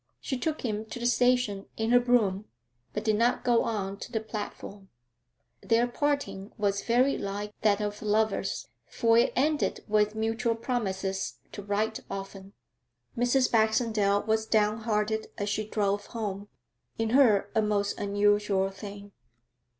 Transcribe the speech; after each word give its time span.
She 0.19 0.35
took 0.35 0.61
him 0.65 0.85
to 0.87 0.97
the 0.99 1.05
station 1.05 1.67
in 1.77 1.91
her 1.91 1.99
brougham, 1.99 2.45
but 2.91 3.03
did 3.03 3.17
not 3.17 3.43
go 3.43 3.63
on 3.65 3.97
to 3.97 4.11
the 4.11 4.19
platform. 4.19 4.89
Their 5.61 5.85
parting 5.85 6.51
was 6.57 6.81
very 6.81 7.19
like 7.19 7.53
that 7.61 7.79
of 7.81 8.01
lovers, 8.01 8.67
for 8.87 9.15
it 9.19 9.31
ended 9.35 9.85
with 9.87 10.15
mutual 10.15 10.55
promises 10.55 11.35
to 11.51 11.61
'write 11.61 11.99
often.' 12.09 12.53
Mrs. 13.15 13.51
Baxendale 13.51 14.23
was 14.23 14.47
down 14.47 14.79
hearted 14.79 15.27
as 15.37 15.49
she 15.49 15.67
drove 15.67 16.07
home 16.07 16.47
in 16.97 17.11
her 17.11 17.51
a 17.53 17.61
most 17.61 17.99
unusual 17.99 18.71
thing. 18.71 19.11